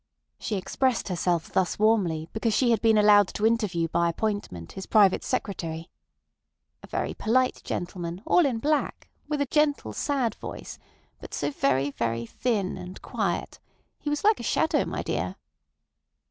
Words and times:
She 0.39 0.55
expressed 0.57 1.09
herself 1.09 1.51
thus 1.53 1.77
warmly 1.77 2.27
because 2.33 2.55
she 2.55 2.71
had 2.71 2.81
been 2.81 2.97
allowed 2.97 3.27
to 3.35 3.45
interview 3.45 3.87
by 3.87 4.09
appointment 4.09 4.71
his 4.71 4.87
Private 4.87 5.23
Secretary—"a 5.23 6.87
very 6.87 7.13
polite 7.13 7.61
gentleman, 7.63 8.23
all 8.25 8.43
in 8.47 8.57
black, 8.57 9.09
with 9.27 9.41
a 9.41 9.45
gentle, 9.51 9.93
sad 9.93 10.33
voice, 10.33 10.79
but 11.19 11.35
so 11.35 11.51
very, 11.51 11.91
very 11.91 12.25
thin 12.25 12.79
and 12.79 12.99
quiet. 13.03 13.59
He 13.99 14.09
was 14.09 14.23
like 14.23 14.39
a 14.39 14.41
shadow, 14.41 14.85
my 14.85 15.03
dear." 15.03 15.35